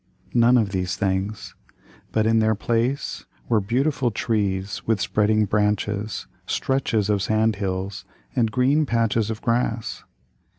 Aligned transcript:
None 0.33 0.57
of 0.57 0.71
these 0.71 0.95
things. 0.95 1.53
But 2.11 2.25
in 2.25 2.39
their 2.39 2.55
place 2.55 3.27
were 3.47 3.61
beautiful 3.61 4.09
trees 4.09 4.81
with 4.87 4.99
spreading 4.99 5.45
branches, 5.45 6.25
stretches 6.47 7.07
of 7.07 7.21
sand 7.21 7.57
hills, 7.57 8.03
and 8.35 8.49
green 8.49 8.87
patches 8.87 9.29
of 9.29 9.43
grass. 9.43 10.03